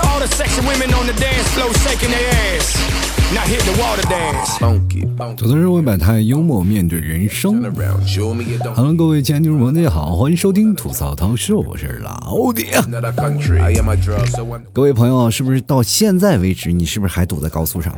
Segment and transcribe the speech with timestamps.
[0.00, 2.74] all the sexy women on the dance floor shaking their ass.
[3.32, 4.58] Now hit the water dance.
[5.36, 7.62] 吐槽社会百态，幽默面对人生。
[8.74, 12.66] Hello，各位亲爱的听众朋友，大家好，欢迎收听吐槽涛秀，我是老弟。
[14.72, 17.94] 各位朋友，是不是到现在为止，你是不是还堵在高速上？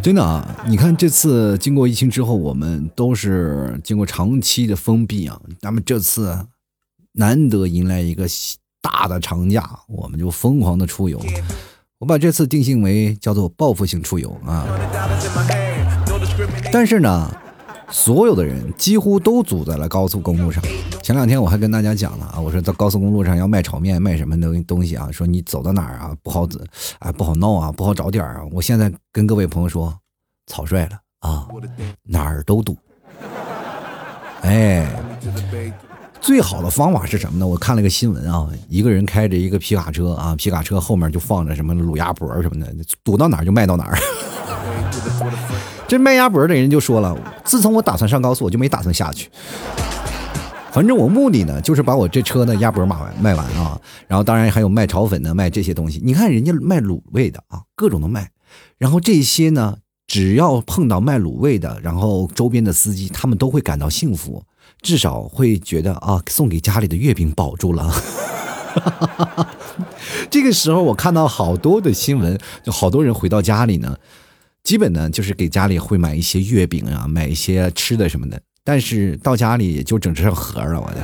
[0.00, 6.46] 真的啊，你看这次经过疫情之后，我们都是经过长期的封闭啊，那么这次
[7.14, 8.26] 难得迎来一个
[8.80, 11.20] 大的长假，我们就疯狂的出游。
[11.98, 14.66] 我把这次定性为叫做报复性出游啊，
[16.72, 17.30] 但是呢，
[17.90, 20.64] 所有的人几乎都堵在了高速公路上。
[21.02, 25.10] 前两天我还跟大家讲了啊，我说在高速公路上要卖炒面，卖什么东东西啊？
[25.12, 26.58] 说你走到哪儿啊，不好走，
[27.00, 28.40] 哎不好闹啊，不好找点啊。
[28.50, 29.94] 我现在跟各位朋友说，
[30.46, 31.46] 草率了啊，
[32.04, 32.74] 哪儿都堵。
[34.40, 34.88] 哎。
[36.20, 37.46] 最好的方法是什么呢？
[37.46, 42.72] 我看了个新闻啊，一个人开着一个皮卡车啊，皮卡车后面就放着什么卤鸭脖什么的，
[43.02, 43.98] 堵到哪儿就卖到哪儿。
[45.88, 49.28] 这卖鸭脖的人就说了：“自从我打算上高速，我就没打算下去。
[50.70, 53.80] 反正我目的呢，就是把我这车的鸭脖卖完卖完啊。
[54.06, 56.00] 然后当然还有卖炒粉的，卖这些东西。
[56.04, 58.30] 你看人家卖卤味的啊，各种的卖。
[58.78, 64.44] 然后这些呢，只要碰到卖卤味的，然后周边的司机他们都会感到幸福。”
[64.82, 67.92] 至少会觉得啊，送给家里的月饼保住了。
[70.30, 73.96] 这个时候，我看到好多的新闻，就好多人回到家里呢，
[74.62, 78.40] 基本呢就是给家里会买一些月饼啊，买一些吃的什么的。
[78.62, 80.96] 但是到家里也就整成盒了，我的。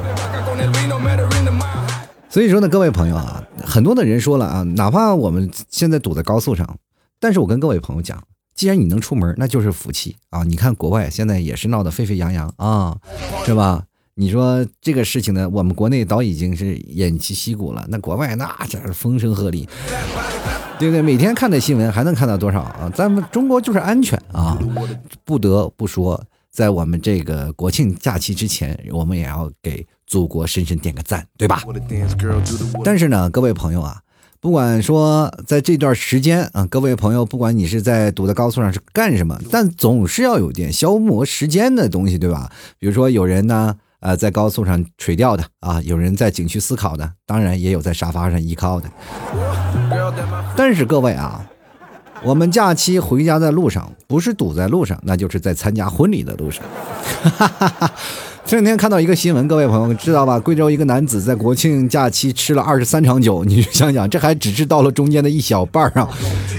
[2.29, 6.79] 所以说呢，各位朋友啊，很多的人说了啊，哪怕我们现在堵在高速上，
[7.19, 8.23] 但是我跟各位朋友讲。
[8.57, 10.43] 既然你能出门，那就是福气啊！
[10.43, 12.97] 你看国外现在也是闹得沸沸扬扬啊，
[13.45, 13.85] 是吧？
[14.15, 19.69] 你说这个事情呢，我们国内早已经是偃旗息鼓了，那国外那真是风声鹤唳，
[20.79, 21.03] 对不对？
[21.03, 22.91] 每天看的新闻还能看到多少啊？
[22.95, 24.59] 咱们中国就是安全啊！
[25.23, 31.63] 不得不说，在我们这个国庆假期之前，我们也要给祖国深深点个赞，对吧？
[32.83, 34.01] 但是呢，各位朋友啊。
[34.47, 42.49] 不管说在这段时间啊，各位朋友，不管你是在堵在高速上是干什么，但总是要有点消磨时间的东西，对吧？
[42.79, 48.89] 比如说有人呢，呃，在高速上垂钓的啊，有人在景区思考的，当然也有在沙发上依靠的。
[50.57, 51.45] 但是各位啊，
[52.23, 56.63] 我们假期回家在路上，不是堵在路上，那就是在参加婚礼的路上。
[58.47, 60.39] 前两天看到一个新闻，各位朋友知道吧？
[60.39, 66.09] 贵州一个男子在国庆假期吃了二十三场酒，你想想，这还只是到了中间的一小半啊。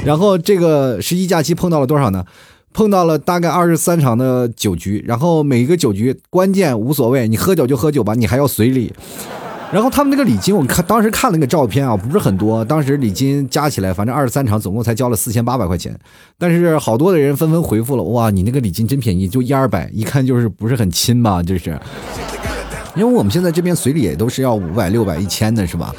[0.03, 2.26] 然后这个十一假期碰到了多少呢？
[2.74, 8.92] 碰到了大概二十三场的酒局，然后每一个酒局关键无所谓，你喝酒就喝酒吧，你还要随礼。
[9.69, 12.63] 然后他们那个礼金，我看当时看了个照片啊，不是很多。
[12.63, 15.94] 当时礼金加起来，反正二十三场总共才交了四千八百块钱。
[16.38, 21.44] 但是好多的人纷纷回复了，哇，你那个礼金真便宜，就一二百，一看就是不是很亲吧？
[21.44, 21.78] 就是，
[22.95, 25.94] 因为我们现在这边随礼也都是要五百、六百、一千的，是吧？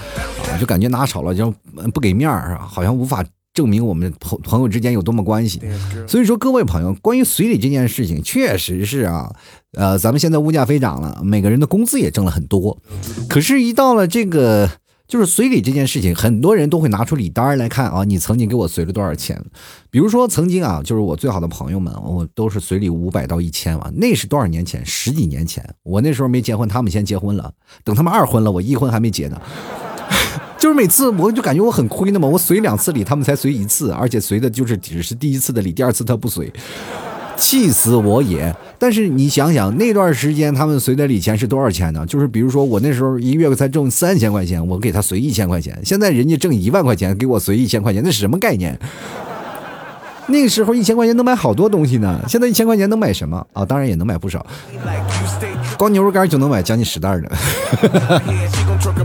[0.50, 1.52] 啊，就感觉拿少了就
[1.92, 3.22] 不给面儿，好像无法。
[3.58, 5.60] 证明我们朋朋友之间有多么关系，
[6.06, 9.34] 所以说各位朋友，关于随礼这件事情，确实是啊，
[9.72, 12.78] 呃，咱们现在物价飞涨了，每个人的工资也挣了很多，
[13.28, 14.70] 可是，一到了这个
[15.08, 19.44] 就是随礼这件事情，很多人都会拿出礼单来看啊，你曾经给我随了多少钱？
[19.90, 24.86] 比如说曾经啊，就是我最好的朋友们，我都是随礼五百到一千万，那是多少年前？
[24.86, 27.52] 十几年前，我那时候没结婚，他们先结婚了，
[27.82, 29.42] 等他们二婚了，我一婚还没结呢。
[30.58, 36.52] 就是每次我就感觉我很亏的嘛，我随两次礼，他们才随一次，而且随的就是只是第一次的礼，第二次他不随，
[37.36, 38.52] 气死我也。
[38.76, 42.04] 但是你想想那段时间他们随的礼钱是多少钱呢？
[42.06, 48.76] 就是比如说我那时候一个月才挣三千块钱，我给他随一千块钱，现在人家挣一万块钱给我随一千块钱，那是什么概念？
[50.30, 53.64] 那个时候一千块钱能买好多东西呢，现在一千块钱能买什么啊？
[53.64, 54.44] 当然也能买不少，
[55.78, 57.30] 光牛肉干就能买将近十袋的。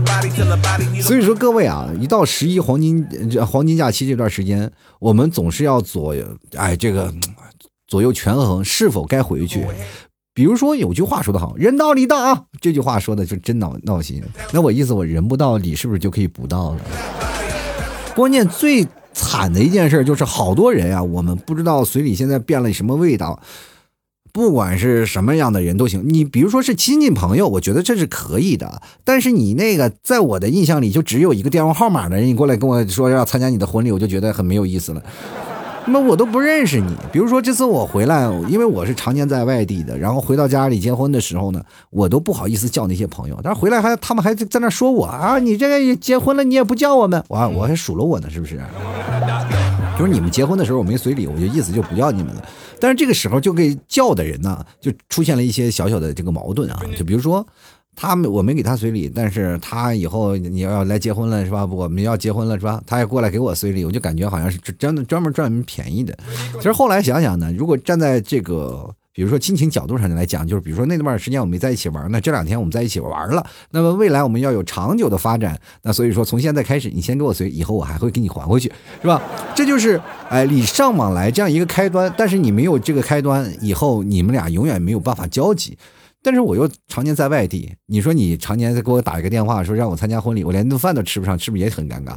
[1.00, 3.06] 所以说各位啊，一到十一黄金
[3.46, 6.26] 黄金假期这段时间，我们总是要左右
[6.56, 7.12] 哎这个
[7.86, 9.66] 左右权衡是否该回去。
[10.32, 14.22] 比如说有句话说得好，人到礼到啊，这句话说的就真闹闹心。
[14.52, 16.80] 那我意思我人不到礼是不是就可以不到了？
[18.14, 18.86] 关键最。
[19.16, 23.40] 惨的一件事就是，好多人啊，我们不知道随礼现在变了什么味道。
[24.34, 28.82] 不管是什么样的人都行，你比如说是亲戚朋友，我觉得这是可以的。
[29.04, 35.00] 但是你那个，在我的印象里，就只有一个电话号码的人，你过来跟我说要参加你的婚礼，我就觉得很没有意思了。
[35.86, 36.96] 那我都不认识你。
[37.12, 43.38] 比如说这次我回来，因为我是常年在外地的，然后回到家里结婚的时候呢，我都不好意思叫那些朋友。
[43.40, 48.60] 但是回来还他们还在那说我啊，你这个结婚了你也不叫我们，我我还数落我呢，是不是？
[49.98, 52.48] 就是你们结婚的时候我没随礼，我就意思就不要你们了。
[52.80, 57.46] 但是这个时候就给叫的人呢，就出现了一些小小的这个矛盾啊，就比如说。
[57.96, 61.64] 他们我没给他随礼，但是他以后你要来结婚了是吧？
[61.64, 62.82] 我们要结婚了是吧？
[62.84, 66.12] 他也过来给我随礼，我就感觉好像是真的专门赚便宜的。
[66.54, 78.70] 其实后来想想呢，如果站在这个比如说亲情角度上来讲，就是比如说那段时间我们没在一起玩，那这两天我们在一起玩了，那么未来我们要有长久的发展，那所以说从现在开始你先给我随，以后我还会给你还回去，
[79.00, 79.22] 是吧？
[79.54, 82.12] 这就是哎礼尚往来这样一个开端。
[82.18, 85.78] 但是你没有这个开端，以后你们俩永远没有办法交集。
[86.20, 92.16] 但是我又常年在外地，你说你常年在给我打一个电话，说让我参加婚礼，我连顿饭都吃不上，是不是也很尴尬？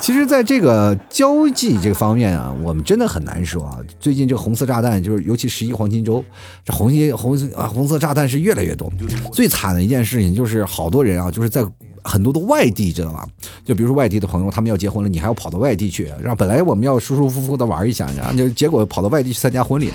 [0.00, 3.78] 其实，在这个交际这方面啊，我们真的很难说啊。
[3.98, 6.22] 最近这红色炸弹，就是尤其十一黄金周，
[6.64, 8.92] 这红心红啊红色炸弹是越来越多。
[9.32, 11.64] 最惨的一件事情就是，好多人啊，就是在。
[12.06, 13.26] 很多的外地知道吧？
[13.64, 19.90] 就比如说外地的朋友，他们要结婚了，你还要跑到外地去，让本来我们要舒舒服服的玩一下，然后就结果跑到外地去参加婚礼。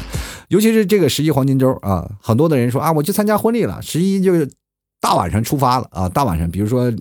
[0.48, 4.50] 尤其是这个十一黄金周啊，很多的人说啊，我去参加婚礼了，十一就是
[5.00, 6.92] 大晚上出发了啊，大晚上，比如说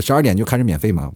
[0.00, 1.12] 十二点就开始免费嘛，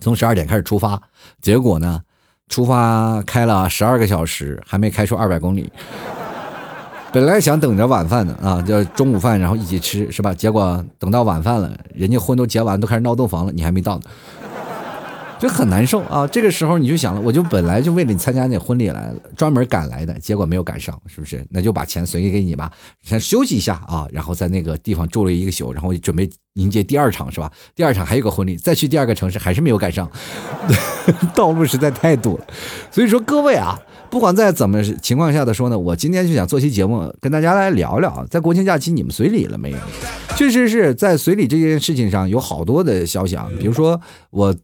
[0.00, 1.00] 从十二点开始出发，
[1.40, 2.00] 结果呢，
[2.48, 5.72] 出发开了十二个小时，还没开出二百公里。
[7.12, 10.34] 本来想等着晚饭的啊，就中午饭然后一起吃是吧？
[10.34, 14.02] 结果等到晚饭了，人家婚都结完，都开始闹洞房了，你还没到呢。
[15.44, 16.26] 就很难受啊！
[16.26, 21.46] 这个时候你就想了，我就本来就为了你参加那婚礼来了，专门赶来的，结果没有赶上，是不是？
[21.50, 27.52] 那就把钱随意给你吧，先休息一下啊，然后在那个地方住了一个宿，然后准备迎接第二场，是吧？
[27.74, 30.10] 第二场还有个婚礼，再去第二个城市还是没有赶上，
[31.36, 32.46] 道路实在太堵了。
[32.90, 39.78] 所以说各位啊，不管在怎么情况下的说呢，我今天就想做期节目跟大家来聊聊，在国庆假期你们随礼了没有？
[40.38, 44.00] 确实是在随礼这件事情上有好多的消息啊，比如说
[44.30, 44.56] 我。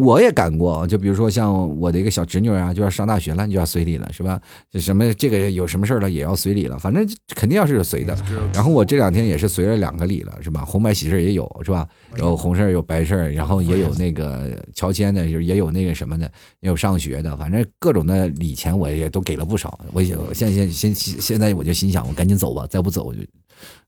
[0.00, 4.40] 我也赶过，就比如说像我的一个小侄女啊，就要上大学了，你就要随礼了，是吧？
[4.80, 8.16] 什么这个有什么事儿了也要随礼了，反正肯定要是随的。
[8.54, 10.64] 然后我这两天也是随了两个礼了，是吧？
[10.64, 11.86] 红白喜事也有，是吧？
[12.16, 16.24] 有红事有白事然后也有那个乔迁的，就也有那个什么的，
[16.60, 19.78] 也有上学的，反正各种的礼钱我也都给了不少。
[19.92, 23.20] 我现现现现现在我就心想，我赶紧走吧，再不走就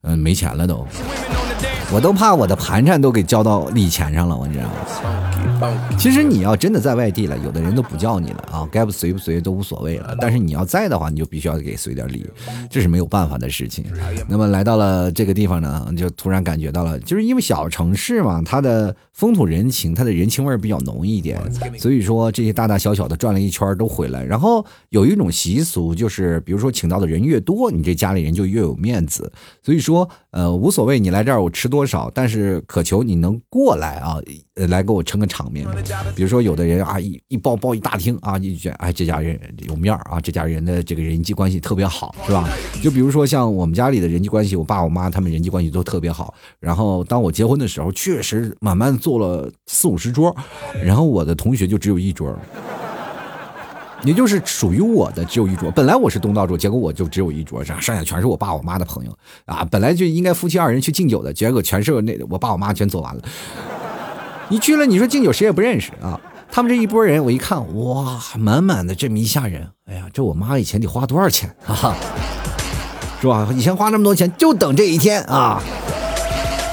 [0.02, 0.87] 嗯没钱了都。
[1.92, 4.72] 我都怕我的盘缠都给交到礼钱上了，我知道吗
[5.96, 10.14] 其实你要真的在外地了，有的人都不叫你了啊，该不随不随都无所谓了。
[10.20, 12.28] 但是你要在的话，你就必须要给随点礼，
[12.68, 13.84] 这是没有办法的事情。
[14.28, 21.40] 那么来到了这个地方呢，就突然感觉到了，就是因为小城市嘛，它的风土人情，它的人情味比较浓一点，
[21.78, 24.22] 所以说这些大大小小的转了一圈都回来。
[24.22, 29.32] 然后有一种习俗，就是比如说请到的人越多，你这家里人就越有面子。
[29.62, 34.17] 所以说，呃，无所谓，你来这儿我吃多多少，但是渴求你能过来啊，
[34.69, 35.67] 来给我撑个场面。
[36.14, 39.38] 比如说，有的人啊，一一包包一大厅啊，你觉得哎，这家人
[39.69, 42.49] 有面儿啊，这家人的这个人际关系特别好，是吧？
[42.82, 46.32] 就比如说像我们家里的人际关系，我爸我妈他们人际关系都特别好。
[46.58, 50.34] 然后当我结婚的时候，确实慢慢坐了四五十桌，
[50.82, 52.34] 然后我的同学就只有一桌。
[54.02, 59.66] 也就是属于我的只有一桌，本来我是东道主，结果我就只有一桌，上剩下全是我爸我妈的朋友啊。
[59.70, 63.23] 本来就应该夫妻二人去敬酒的，结果全是那我爸我妈全走完了。
[64.49, 66.20] 你去了，你说敬酒谁也不认识啊。
[66.50, 71.97] 他们这一波人，我一看，哇，满满的这么一下人，哎呀，这我妈以前得花多少钱啊？
[73.20, 73.49] 是吧？
[73.56, 75.61] 以前花那么多钱，就等这一天啊。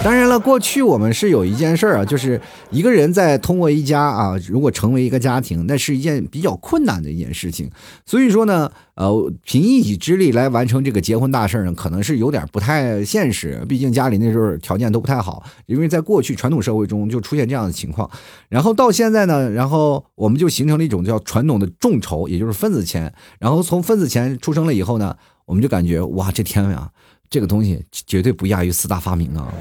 [0.03, 2.39] 当然了，过去我们是有一件事儿啊，就是
[2.71, 7.71] 一个人在通过一家啊，如果成为一个家庭，那是一件比较困难的一件事情。
[8.05, 13.63] 所以说呢，呃，凭一己之力来完成这个结婚大事呢，可能是有点不太现实。
[13.69, 18.09] 毕竟家里那时候条件都不太好，因为在过去传统社会中就出现这样的情况。
[18.49, 23.13] 然后到现在呢，然后我们就形成了一种叫传统的众筹，也就是份子钱。
[23.39, 26.89] 然后从份子钱出生了以后呢，我们就感觉哇，这天呀！
[27.29, 29.51] 这个东西绝对不亚于四大发明啊，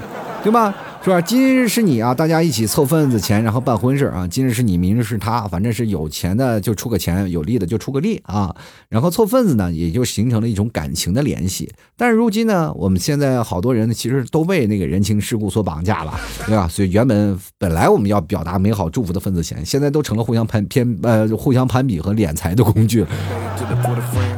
[0.43, 0.75] 对吧？
[1.01, 1.19] 是吧？
[1.21, 4.27] 今日是你啊，大家一起凑份子钱，然后办婚事啊。
[4.27, 8.53] 今日是你，明日是他，反正是有钱的就出个钱，有力的就出个力啊。
[8.89, 11.69] 然后凑份子呢，也就形成了一种感情的联系。
[11.97, 16.13] 但是如今呢，我们现在好多人呢其实都被那个人情世故所绑架了，
[16.45, 16.67] 对吧？
[16.67, 23.05] 所以原本本来我们要表达美好祝福的份子钱，现在都成了互相攀偏呃互相攀比和敛财的工具。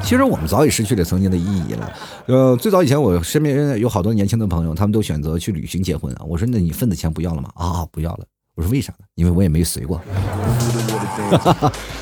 [0.03, 1.93] 其实我们早已失去了曾经的意义了。
[2.27, 6.21] 呃，最早以前我身边有好多年轻的朋友，他们都选择去旅行结婚啊。
[6.25, 7.49] 我说，那你份子钱不要了吗？
[7.55, 8.25] 啊，不要了。
[8.55, 9.05] 我说为啥呢？
[9.15, 10.01] 因为我也没随过。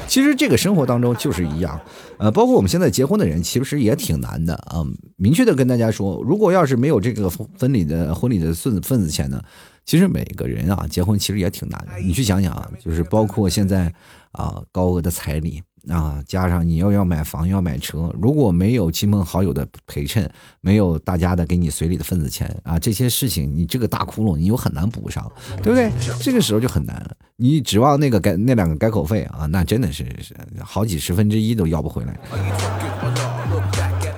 [0.07, 1.79] 其实这个生活当中就是一样，
[2.19, 4.85] 呃，包括我们现在结婚的人，其实也挺难的啊。
[5.15, 9.41] 明确的跟大家说，如果要是没有这个婚礼的婚礼的份份子钱呢，
[9.83, 11.99] 其实每个人啊结婚其实也挺难的。
[12.05, 13.91] 你去想想啊，就是包括现在
[14.31, 15.63] 啊高额的彩礼。
[15.89, 20.29] 啊，加上你又要买房，又要买车，如果没有亲朋好友的陪衬，
[20.61, 25.29] 没有大家的给你随礼的份子钱啊，这些事情你这个大窟窿你又很难补上，
[25.61, 25.91] 对不对？
[26.21, 27.11] 这个时候就很难了。
[27.35, 32.17] 你指望那个改那两个改口费啊，那真的是是好几十分之一都要不回来。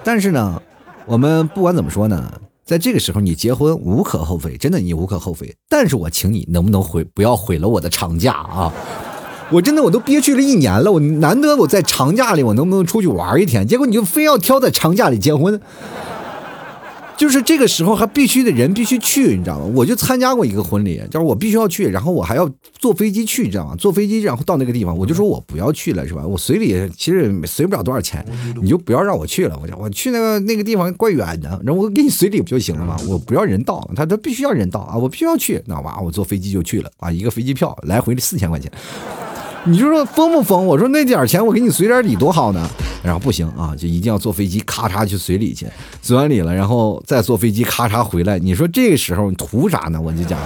[0.03, 0.61] 但是呢，
[1.07, 2.31] 我们不管怎么说呢，
[2.63, 5.51] 在这个时候你结婚无可厚非，真的你无可厚非。
[5.67, 8.71] 但是我请你能不能毁不要毁了我的长假啊？
[9.51, 13.67] 我真的我都憋屈了一年了，我难得我在长假里我能不能出去玩一天？
[13.67, 15.59] 结果你就非要挑在长假里结婚，
[17.15, 19.65] 就是这个时候还必须的人必须去，你知道吗？
[19.75, 23.75] 我就参加过一个婚礼，就是我必须要去，然后我还要坐飞机去，你知道吗？
[23.77, 26.25] 坐飞机然后到那个地方，我就说我不要去了，是吧？
[26.25, 28.25] 我随礼其实随不了多少钱，
[28.59, 29.57] 你就不要让我去了。
[29.61, 32.97] 我讲我去那个那个地方怪远的，然后我给你随礼不就行了吗？
[33.07, 38.71] 我不要人到，他他必须要人到啊，我必须要去，那哇，我坐飞机就去了啊，一个飞机票来回四千块钱。
[39.67, 40.65] 你就说疯不疯？
[40.65, 42.69] 我说那点钱我给你随点礼多好呢。
[43.03, 45.67] 然后不行啊，就一定要坐飞机，咔嚓去随礼去，
[46.01, 48.39] 随完礼了，然后再坐飞机，咔嚓回来。
[48.39, 50.01] 你说这个时候你图啥呢？
[50.01, 50.39] 我就讲。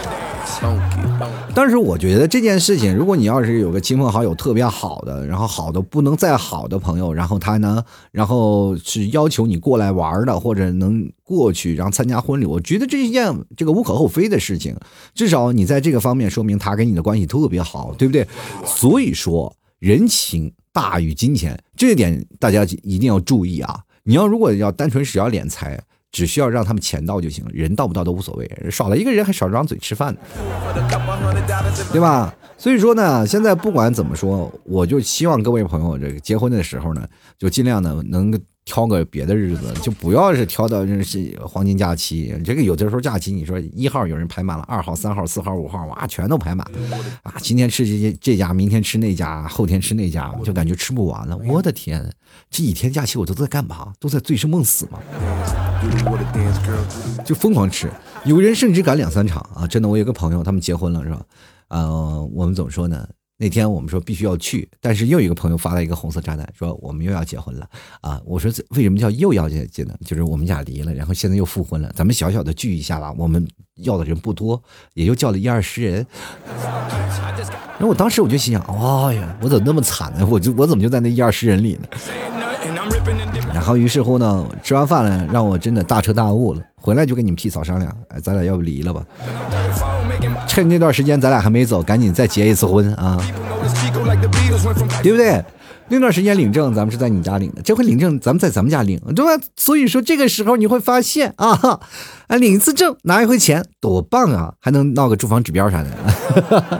[1.53, 14.75] 但是我觉得这件事情，如果你要是有个亲朋好友特别好的，然后好的不能再好的朋友，然后他呢，然后是要求你过来玩的，或者能过去然后参加婚礼，我觉得这一件这个无可厚非的事情。
[15.13, 18.27] 至少你在这个方面说明他跟你的关系特别好，对不对？
[18.65, 23.81] 所以说人情大于金钱，这一点大家一定要注意啊！
[24.05, 25.79] 你要如果要单纯只要敛财。
[26.11, 28.49] 只需要让他们钱到就行了，人到不到都无所谓。
[28.71, 30.19] 少了一个人还少张嘴吃饭呢，
[31.91, 32.33] 对吧？
[32.57, 42.35] 所以说呢，现在不管怎么说，我就希望各位朋友这个结婚的时候呢，就尽量呢能挑个别的日子，就不要是挑到这是黄金假期。
[42.43, 46.67] 这个有的时候假期，你说一号有人排满了，二号、三号、四号、五号，哇，全都排满
[47.23, 47.33] 啊！
[47.37, 51.37] 今天吃这这家，明天吃那家，后天吃那家，我就感觉吃不完了。
[51.47, 52.11] 我的天，
[52.51, 53.93] 这几天假期我都在干嘛？
[53.99, 54.99] 都在醉生梦死吗？
[57.24, 57.89] 就疯狂吃，
[58.25, 59.67] 有人甚至赶两三场啊！
[59.67, 61.21] 真的，我有个朋友，他们结婚了，是吧？
[61.69, 63.07] 呃，我们怎么说呢？
[63.41, 67.65] 那天我们说必须要去，但是又一个朋友发了一个红色炸弹，说我们又要结婚了
[68.01, 68.21] 啊！
[68.25, 69.93] 我说为什么叫又要结结呢？
[70.05, 73.13] 就是我们俩离了，然后现在又复婚了，咱们小小的聚一下吧。
[73.17, 74.62] 我们要的人不多，
[74.93, 76.05] 也就叫了一二十人。
[77.77, 80.27] 然 后我当时我就心想，哎呀，我怎么那么惨呢？
[80.29, 81.88] 我就我怎么就在那一二十人里呢？
[83.53, 86.62] 然后于是乎呢，吃完饭了，让我真的大彻大悟了。
[86.81, 89.03] 回来就跟你们屁嫂商量，哎，咱俩要不离了吧？
[90.48, 93.22] 趁那段时间咱俩还没走，赶紧再结一次婚啊，
[95.03, 95.43] 对不对？
[95.91, 99.43] 那段时间领证，咱们是在你家领的，这回领证咱们在咱们家领，对吧？
[99.55, 101.79] 所以说这个时候你会发现啊，
[102.27, 104.53] 啊，领一次证拿一回钱，多棒啊！
[104.60, 105.89] 还能闹个住房指标啥的。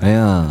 [0.00, 0.46] 哎呀，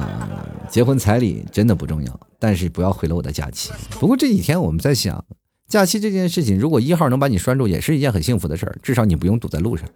[0.72, 3.72] 结婚彩礼真的不重要，但是不要毁了我的假期。
[4.00, 5.24] 不过这几天我们在想。
[5.68, 8.76] 假期这件事情，如果一号能把你拴住，也是一件很幸福的事儿。
[8.82, 9.88] 至少你不用堵在路上。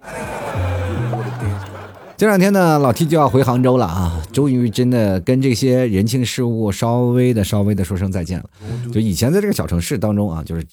[2.16, 8.46] 这两天呢，老 T 就要回杭州了啊，终于真的跟这些人情世故稍微的、稍微的说声再见了。
[8.94, 10.64] 就以前在这个小城市当中啊，就是。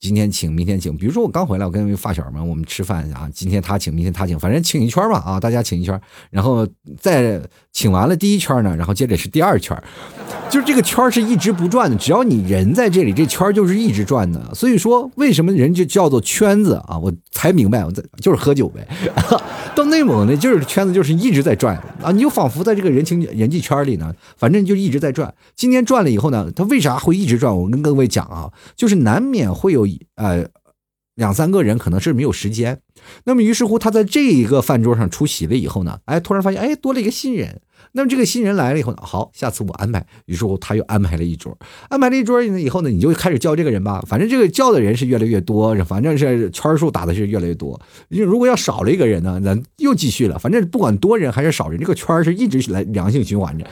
[0.00, 0.96] 今天请，明天请。
[0.96, 6.66] 比如说我刚回来，我跟发小们我们吃饭啊，今天他请，明天他请，反正请一圈吧啊，大家请一圈，然后
[6.98, 7.38] 再
[7.70, 9.76] 请完了第一圈呢，然后接着是第二圈，
[10.48, 14.54] 就是这个圈是一直不转的，只要你人在这里，这圈就是一直转的。
[14.54, 16.98] 所以说，为什么人就叫做圈子啊？
[16.98, 18.88] 我才明白，我在就是喝酒呗。
[19.76, 25.32] 到内蒙呢，就是圈子就是一直在转啊，你就仿佛在这个人情人际圈里呢，反正就一直在转。
[25.54, 27.54] 今天转了以后呢，他为啥会一直转？
[27.54, 29.89] 我跟各位讲啊，就是难免会有。
[30.16, 30.46] 呃，
[31.14, 32.80] 两三个人可能是没有时间，
[33.24, 37.60] 那么于是乎他在这一个饭桌上出席了以后呢，哎，突然发现哎多了一个新人，
[37.92, 41.56] 那么这个新人来了以后呢，好，下次我安排，于是乎他又安排了一桌，
[41.88, 47.78] 安排了一桌以后呢，你就开始叫这个人吧，反正这个叫的人是越来越多，反正是圈数打的是越来越多，
[48.08, 53.66] 如果要少了一个人呢，咱又继续了，反正不管多人还是少人，这个圈是一直来良性循环着。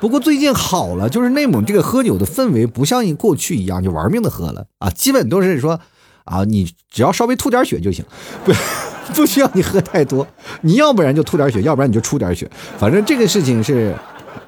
[0.00, 5.78] 不过最近好了，就是内蒙这个喝酒的氛围不像过去一样就玩命的喝了啊，基本都是说
[6.24, 8.04] 啊，你只要稍微吐点血就行，
[8.44, 8.52] 不
[9.14, 10.26] 不需要你喝太多，
[10.62, 13.94] 你要不然就吐点血，要不然你就出点血，反正这个事情是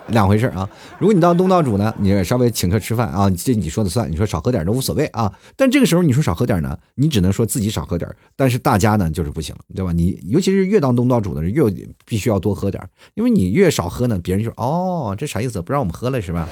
[0.09, 0.69] 两回事啊。
[0.99, 5.33] 如果你当东道主呢，你稍微请客吃饭啊，这你说的算，你说少喝点都无所谓啊。
[5.57, 9.93] 但这个时候你说少喝点呢，你只能说自己少喝点，但是大家呢就是不行，对吧？
[9.93, 11.63] 你尤其是越当东道主的人，越
[12.05, 12.83] 必须要多喝点，
[13.15, 15.61] 因为你越少喝呢，别人就哦，这啥意思？
[15.63, 16.49] 不让我们喝了是吧？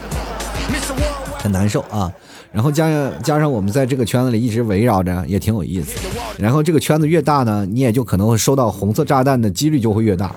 [1.38, 2.12] 很难受啊。
[2.52, 5.98] 然后加加上我们在这个圈子里一直围绕着，也挺有意思。
[6.38, 10.34] 然后这个圈子越大呢，你也就可能会收到红色炸弹的几率就会越大。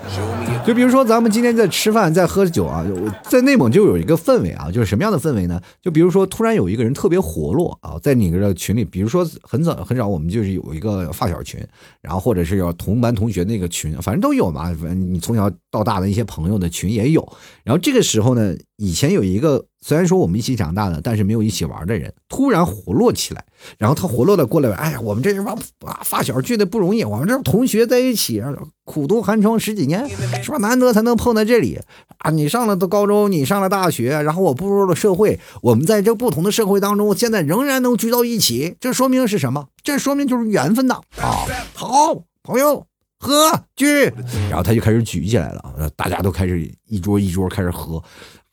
[0.64, 2.86] 就比如说咱们今天在吃饭，在喝酒啊，
[3.24, 5.60] 在内蒙就有一个氛围啊，就是什么样的氛围呢？
[5.82, 11.60] 就比如说突然有一个人特别活络啊，在你的群里，比如说很早很早我们就是有一个发小群，
[12.00, 14.64] 然后或者是有同班同学那个群，反正都有嘛。
[14.80, 17.20] 反正你从小到大的一些朋友的群也有。
[17.64, 19.64] 然后这个时候呢，以前有一个。
[19.86, 23.44] 虽然说我们一起长大的，但是没有一起玩的人突然活络起来，
[23.78, 28.42] 然后他活络的过来，哎呀，我们这帮啊发小聚的不容易，我们这同学在一起，
[28.84, 30.08] 苦读寒窗十几年，
[30.42, 30.58] 是吧？
[30.58, 31.80] 难得才能碰在这里
[32.18, 32.30] 啊！
[32.30, 39.68] 你上了高中，你上了大学，然后我步入了社会，我们在这不同的社会当中，现在仍然能聚到一起，这说明是什么？
[39.82, 41.00] 这说明就是缘分呐！
[41.20, 42.86] 啊，好朋友，
[43.18, 44.04] 喝聚，
[44.50, 48.02] 然后他就开始举起来了啊，大家都开始一桌一桌开始喝。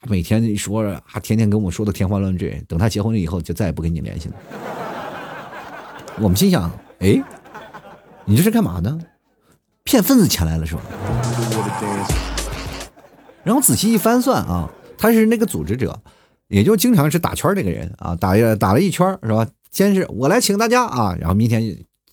[0.08, 2.60] 每天一说，还天天跟我说的天花乱坠。
[2.66, 4.34] 等他结婚了以后，就再也不跟你联系了。
[6.18, 6.68] 我们心想：
[6.98, 7.22] 哎，
[8.24, 8.98] 你这是干嘛呢？
[9.84, 10.82] 骗份子钱来了是吧？
[13.44, 14.68] 然后仔细一翻算啊，
[14.98, 15.96] 他是那个组织者，
[16.48, 19.46] 也就经常是打圈那个人啊，打打了一圈是吧？
[19.70, 21.62] 先是我来请大家啊，然后明天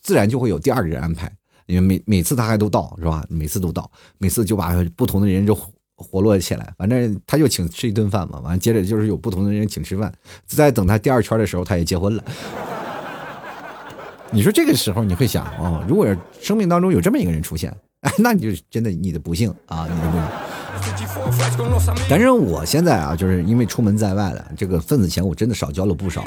[0.01, 1.31] 自然就会有第二个人安排，
[1.65, 3.25] 因为每每次他还都到是吧？
[3.29, 5.57] 每次都到，每次就把不同的人就。
[5.99, 10.11] 活络起来，反正他就请吃一顿饭嘛，完了接着就是有不同的人请吃饭，
[10.47, 12.23] 在等他第二圈的时候，他也结婚了。
[14.31, 16.07] 你说这个时候你会想哦，如果
[16.41, 20.23] 生命当中有这么一个人出现，哎，那你就真的你的不幸啊，你的不幸。
[22.07, 26.23] 但是我现在啊，就是因为出门在外了，这个份子钱我真的少交了不少。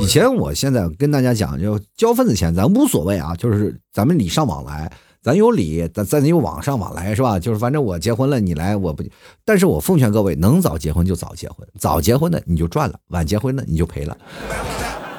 [0.00, 4.90] 以前我现在跟大家讲，就交份子钱咱无所谓啊，就是咱们礼尚往来。
[5.22, 7.38] 咱有理，咱咱有网上往来是吧？
[7.38, 9.04] 就是反正我结婚了，你来我不，
[9.44, 14.16] 但是我奉劝各位，能早结婚就早结婚，早结婚的你就赚了，晚结婚的你就赔了。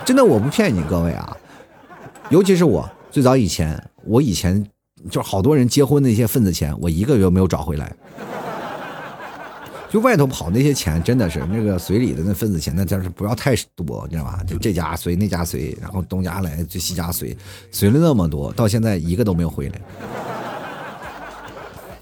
[0.03, 1.37] 真的，我不骗你各位啊，
[2.29, 4.65] 尤其是我最早以前，我以前
[5.11, 7.95] 就好多人结婚那些份子钱，我一个月没有找回来。
[9.91, 14.39] 就外头跑那些钱，真的是那个随礼的那份子钱，那真是不要太多，你知道吧？
[14.47, 17.35] 就这家随那家随，然后东家来就西家随，
[17.71, 19.81] 随了那么多，到现在一个都没有回来。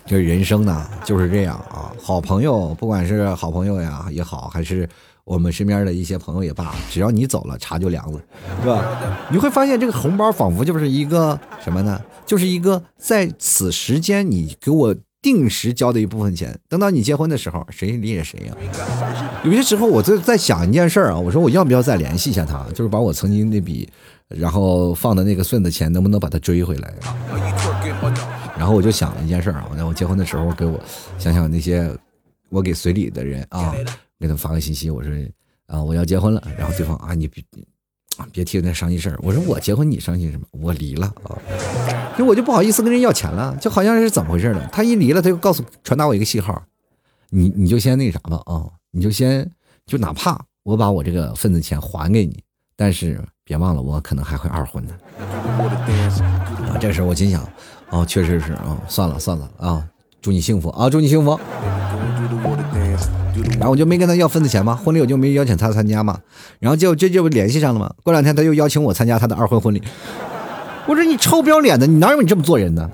[0.05, 4.87] 这人生呢就是这样啊，好朋友，不管是好朋友呀也好，还是
[5.23, 8.21] 我们身边的一些朋友也罢，只要你走了，茶就凉了，
[8.61, 8.85] 是吧？
[9.31, 11.99] 你会发现这个红包仿佛就是一个什么呢？
[12.23, 14.95] 就是一个在此时间你给我。
[15.21, 18.55] 定时交的一部分钱，等到你结婚的时候，谁理解谁呀？
[19.43, 23.89] 有些时候，我就在想一件事儿啊，我说我要不要再联系一下他，就是把我曾经那笔，
[24.27, 26.93] 然后放的那个顺子钱，能不能把它追回来？
[28.57, 30.79] 然后我就想了一件事儿啊，我我结婚的时候给我
[31.17, 31.89] 想想那些
[32.49, 33.73] 我给随礼的人啊，
[34.19, 35.11] 给他发个信息，我说
[35.67, 37.29] 啊我要结婚了，然后对方啊你
[38.31, 40.45] 别提那伤心事儿，我说我结婚你伤心什么？
[40.51, 41.37] 我离了啊。
[42.17, 44.69] 就我就不好意思跟人要钱了，就好像是怎么回事呢？
[44.71, 46.61] 他一离了，他就告诉传达我一个信号，
[47.29, 49.49] 你你就先那啥吧啊，你就先
[49.85, 52.43] 就哪怕我把我这个份子钱还给你，
[52.75, 54.93] 但是别忘了我可能还会二婚的
[56.67, 56.77] 啊。
[56.79, 57.47] 这时候我心想，
[57.89, 59.87] 哦，确实是啊，算了算了啊，
[60.21, 61.39] 祝你幸福啊，祝你幸福。
[63.57, 66.17] 然后我就没跟他要份子钱嘛，婚礼我就没邀请他参加嘛，
[66.59, 67.91] 然后就这就联系上了嘛。
[68.03, 69.81] 过两天他又邀请我参加他的二婚婚礼。
[70.87, 72.81] 我说你臭不要脸的，你哪有你这么做人的？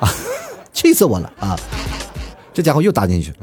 [0.00, 0.08] 啊，
[0.72, 1.56] 气死我了啊！
[2.52, 3.36] 这家伙又搭进去了。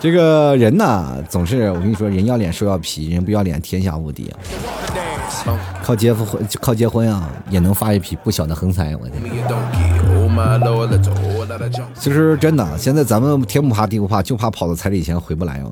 [0.00, 4.38] 这个人呢，总是我跟你说，人要脸树要皮，人不要脸天下无敌啊！
[5.82, 9.20] 靠结婚靠结婚啊，也能发一批不小的横财，我天！
[11.94, 15.62] 其实真的，现在咱们天不怕地不怕，就怕跑到彩礼钱回不来。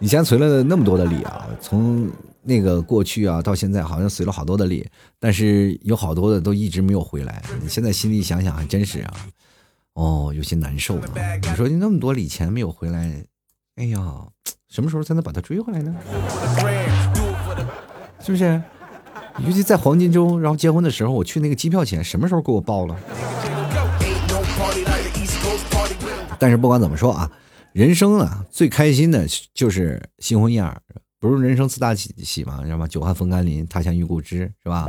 [0.00, 2.10] 以前存了那么多的礼啊，从。
[2.42, 7.42] 那个过去啊，到现在好像随了好多的礼，但是有好多的都一直没有回来。
[7.62, 9.12] 你现在心里想想还真是啊，
[9.92, 10.98] 哦，有些难受。
[11.42, 13.22] 你说你那么多礼钱没有回来，
[13.76, 14.00] 哎呀，
[14.70, 15.94] 什么时候才能把它追回来呢？
[18.20, 18.60] 是不是？
[19.46, 22.96] 尤其在黄金周，然后结婚的时候，我去那个机票钱什么时候给我报了？
[26.38, 27.30] 但是不管怎么说啊，
[27.72, 30.80] 人生啊最开心的就是新婚燕尔。
[31.18, 32.88] 不是人生四大喜喜嘛，知道吗？
[32.88, 34.88] 久旱逢甘霖，他乡遇故知，是吧？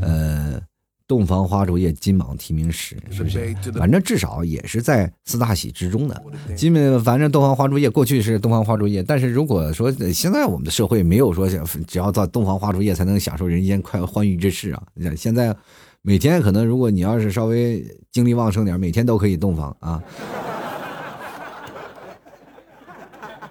[0.00, 0.60] 呃，
[1.08, 3.54] 洞房花烛夜，金榜题名时，是不是？
[3.74, 6.20] 反正至少也是在四大喜之中的。
[6.56, 11.48] 基本反正洞房花烛夜过去是洞房花烛夜，但是如果说现在我们的社会没有说
[11.86, 14.82] 只要到洞房花烛夜才能享受人间快欢愉之事啊，
[15.16, 15.54] 现在
[16.02, 20.02] 每天可能如果你要是稍微精力旺盛点，每天都可以洞房啊，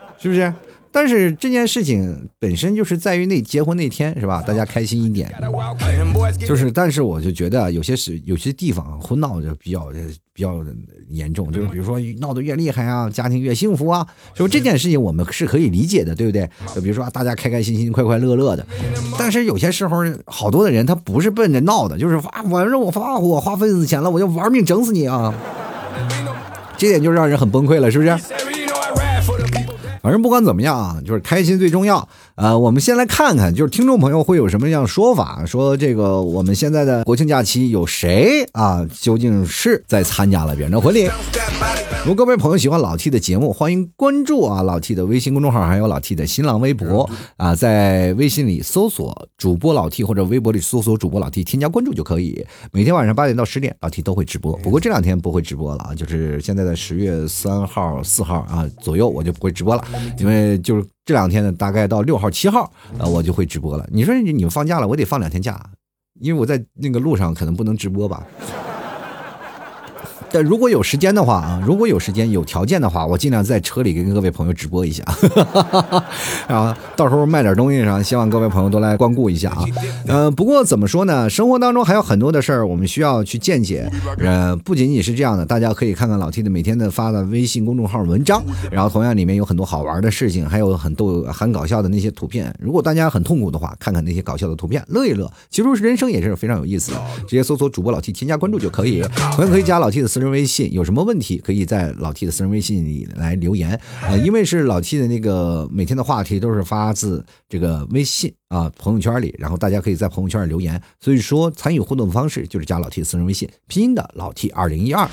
[0.20, 0.54] 是不是？
[0.96, 4.42] 但是这件事情本身就是在于那结婚那天是吧？
[4.48, 5.30] 大家开心一点，
[6.48, 6.72] 就是。
[6.72, 9.92] 但是我就觉得有些是有些地方婚闹就比较
[10.32, 10.64] 比较
[11.10, 16.50] 严重，就是比如说闹得越厉害啊，家庭越幸福啊，就这件事情我们是可以理解的，对不对？
[16.74, 18.66] 就比如说大家开开心心、快快乐乐的。
[19.20, 25.34] 但是有些时候好多的人他不是奔着闹的，就是啊，我让我发我花份子钱了，我就玩命整死你啊！
[26.78, 28.18] 这点就让人很崩溃了，是不是？
[30.06, 32.08] 反正不管怎么样啊，就是开心最重要。
[32.36, 35.46] 呃，我们先来看看，就是听众朋友会有什么样说法？
[35.46, 38.86] 说这个我们现在的国庆假期有谁啊？
[39.00, 41.10] 究竟是在参加了别人的婚礼？
[42.06, 52.46] 如果各位朋友喜欢老 T 的节目，欢迎关注啊老 T 的微信公众号，还有老 T 的新浪微博啊，在微信里搜索主播老 T，或者微博里搜索主播老 T，添加关注就可以。
[52.74, 54.58] 每天晚上八点到十点，老 T 都会直播。
[54.58, 59.84] 不过这两天不会直播了啊，就是现在的十月三号、四号啊左右，我就不会直播了。
[60.20, 63.88] 因为就是这两天呢，大概到六号、七号，呃，我就会直播了。
[63.92, 65.64] 你说你们放假了，我得放两天假，
[66.20, 68.26] 因为我在那个路上可能不能直播吧。
[70.42, 75.04] 如果有时间的话啊，如果有时间有条件的话，我尽量在车里跟各位朋友直播一下，
[76.48, 79.64] 然 后到时候卖点东西上，希望各位朋友都来光顾一下啊。
[80.08, 83.90] 呃，不过怎么说呢，生活当中还有很多的事儿，我们需要去见解。
[84.20, 92.54] 呃，不仅仅是这样的，大家可以看看老 T 的每天的发的微信公众号文章，然后同样里面有很多好玩的事情，还有很逗、很搞笑的那些图片。
[92.60, 95.32] 如果大家很痛苦的话，看看那些搞笑的图片，乐一乐。
[95.50, 99.02] 其实人生也是非常有意思的，直接搜索主播老 T，添加关注就可以。
[99.34, 100.25] 同样可以加老 T 的私人。
[100.32, 115.10] 微信有什么问题，可以在老 T 的私人微信里来留言啊， 因为是老 T 的那个每天的话题都是发自这个微信啊朋友圈里，然后大家可以在朋友圈里留言，所以说参与互动的方式就是加老 T 的私人微信，拼音的老 T 二零一二。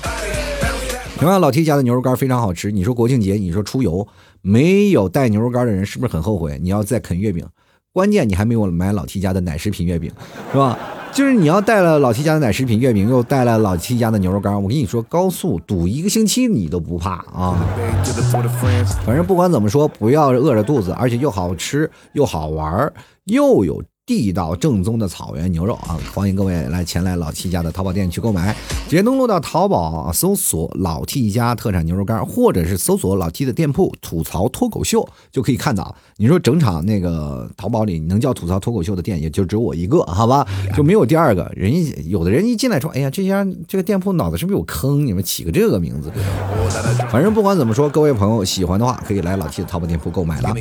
[1.17, 2.71] 同样，老 T 家的牛肉干非常好吃。
[2.71, 4.05] 你说国庆节，你说出游
[4.41, 6.59] 没有带牛肉干的人是不是很后悔？
[6.61, 7.47] 你要再啃月饼，
[7.93, 10.11] 关键你还没有买老 T 家的奶食品月饼，
[10.51, 10.77] 是吧？
[11.13, 17.63] 就是你要带了老七家的奶食品月饼，又带了老七家的牛肉干，我跟你说，高速堵一个星期你都不怕啊！
[19.05, 22.91] 反正不管怎么说，不要饿着肚子，而且又好吃又好玩
[23.25, 23.83] 又有。
[24.05, 25.97] 地道正宗的草原牛肉啊！
[26.13, 28.53] 欢迎各位来前来老 T 家的淘宝店去购买，
[28.89, 35.95] 直接登录到淘宝搜索老 T 家特产牛肉干，或者是搜索老 T 的店铺吐槽脱口秀就可以看到。
[36.17, 40.45] 你说整场那个淘宝里能叫吐槽脱口秀的店，也就只有我一个，好吧？
[40.75, 41.49] 就没有第二个。
[41.55, 45.07] 人家有的人一进来说：“哎呀，这家这个店铺脑子是不是有坑？
[45.07, 46.11] 你们起个这个名字？”
[47.09, 50.53] 反正不管怎么说，各位朋友喜欢的话，可以来老 T 的淘宝店铺购买了。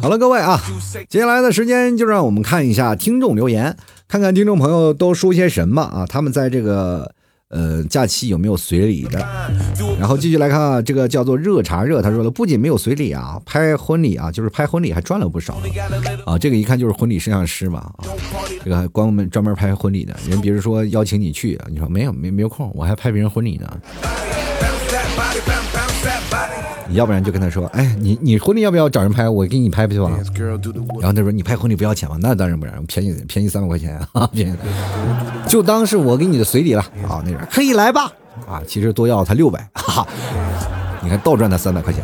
[0.00, 0.60] 好了，各位啊，
[1.08, 3.76] 接下来的时间就让我们看一下听众留言，
[4.08, 6.06] 看看听众朋友都说些什么啊？
[6.06, 7.10] 他们在这个
[7.48, 9.18] 呃假期有没有随礼的？
[9.98, 15.58] 然后继续来看啊，这个叫做热茶热，他说了，不仅没有随礼啊，拍婚礼啊，就是拍婚礼还赚了不少
[16.24, 16.38] 啊。
[16.38, 18.04] 这个一看就是婚礼摄像师嘛啊，
[18.64, 23.68] 这个关我们专门拍婚礼的人，比如说邀请你去，你说没有没没有空，我还拍别人婚礼呢。
[26.88, 29.28] 你要不然就跟他说，哎，你你婚礼要不要找人拍？
[29.28, 30.18] 我给你拍不就完了？
[31.00, 32.16] 然后他说你拍婚礼不要钱吗？
[32.20, 34.54] 那当然不然，便宜便宜三百块钱啊，便宜，
[35.48, 37.22] 就当是我给你的随礼了啊。
[37.24, 38.12] 那人可以来吧？
[38.46, 40.08] 啊，其实多要他六百，哈哈，
[41.02, 42.02] 你看倒赚他三百块钱。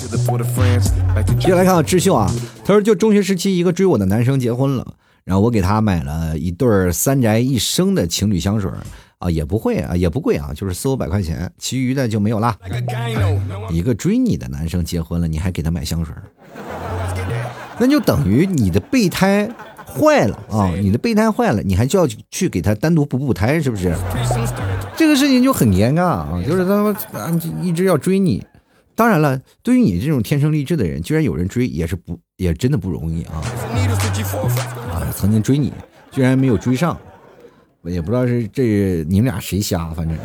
[1.38, 2.30] 接下来看到智秀啊，
[2.64, 4.86] 他说就中学时期一个追我的男生结婚了，
[5.24, 8.70] 然后我给他买了一对三宅一生的情侣香水。
[9.22, 12.58] 啊，也不会啊，也不贵啊，就是四五百块钱，其余的就没有啦。
[13.70, 16.12] 一个追你的男生结婚了，你还给他买香水，
[17.78, 19.48] 那就等于你的备胎
[19.86, 20.72] 坏了啊！
[20.80, 23.94] 你的备胎坏了，你还就要去给他单独补补胎，是不是？
[24.96, 26.42] 这个事情就很尴尬啊！
[26.44, 26.92] 就是他妈
[27.62, 28.44] 一直要追你，
[28.96, 33.38] 当然了，对于你这种天生丽质的人，居然有人追，也是不也真的不容易啊！
[34.90, 35.72] 啊，曾经追你，
[36.10, 36.98] 居然没有追上。
[37.82, 40.16] 我也不知道是这你们俩谁瞎，反正，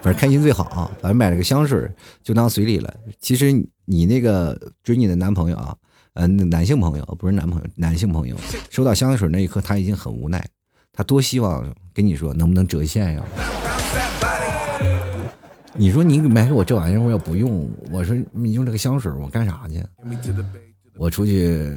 [0.00, 0.88] 反正开心最好啊！
[1.00, 1.90] 反正买了个香水
[2.22, 2.94] 就当随礼了。
[3.20, 3.50] 其实
[3.84, 5.74] 你那个追你的男朋友啊，
[6.14, 8.36] 呃，男性朋友不是男朋友，男性朋友
[8.70, 10.40] 收到香水那一刻他已经很无奈，
[10.92, 13.24] 他多希望跟你说能不能折现呀？
[15.74, 19.84] 你说你买给我这玩意儿，我要不用，我说你用这个香水我干啥去？
[20.96, 21.76] 我出去。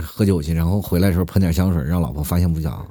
[0.00, 2.86] 喝酒去，然后回来的时候喷点香水，让老婆发现不了。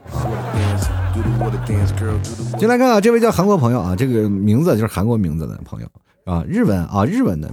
[2.57, 5.87] 进来看啊，这位叫韩国朋友啊，这个名字就是韩国名字的朋友
[6.25, 7.51] 啊，日文啊，日文的。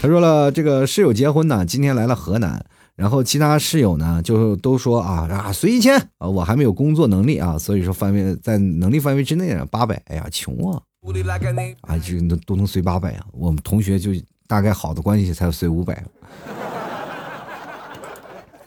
[0.00, 2.64] 他说了，这个室友结婚呢，今天来了河南，
[2.96, 10.80] 然后其他室友呢就都说啊啊随意签啊，我还没有工作能力啊，所以说范围在能力范围之内啊八百，哎呀穷啊，
[11.82, 14.10] 啊这都都能随八百啊，我们同学就
[14.46, 16.02] 大概好的关系才随五百。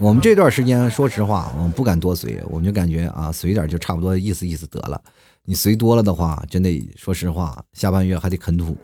[0.01, 4.99] 我们这段时间，说实话，我们不敢多随，我们就感觉啊，随点就差不多意思意思得了。
[5.45, 8.75] 你随多了的话，真得说实话，下半月还得啃土。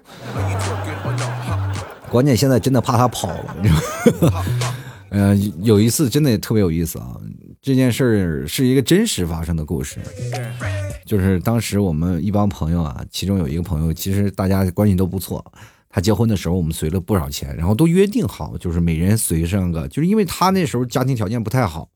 [2.12, 3.74] 关键现在真的怕他跑了，你知
[4.22, 4.46] 道吗？
[5.10, 7.18] 呃，有一次真的特别有意思啊，
[7.64, 10.00] 这件事儿是一个真实发生的故事，
[11.04, 15.44] 就是当时我们一帮朋友啊，其中有一个朋友，其实大家关系都不错。
[15.90, 21.90] 他结婚的时候，我们随了不少钱，然后都约定好，就是每人随上个，就是因为他那时候家庭条件不太好，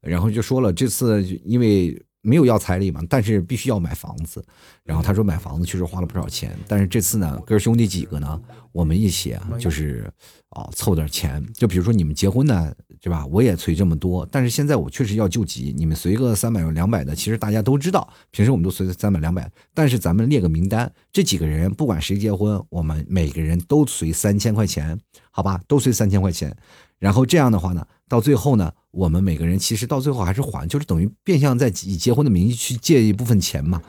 [0.00, 4.44] 然后就说了这次因为没有要彩礼嘛，但是必须要买房子，
[4.84, 8.40] 然后他说买房子确实花了不少钱，但是这次呢，哥兄弟几个呢，
[8.72, 10.12] 我们一起啊，就是
[10.50, 12.74] 啊凑点钱，就比如说你们结婚呢。
[12.98, 13.24] 对吧？
[13.26, 15.72] 我也随这么多，但是现在我确实要救急。
[15.76, 19.48] 你们随个三百两百的，其实大家都知道，平时我们都随三百两百。
[19.72, 24.98] 但是咱们列个名单，这几个人不管谁结婚，我们每个人都随三千块钱，
[25.30, 25.60] 好吧？
[25.68, 26.56] 都随三千块钱。
[26.98, 33.80] 然后这样的话呢，到最后呢，我们每个人其实到最后还是还，就是等于变相在以结婚的名义去借一部分钱嘛。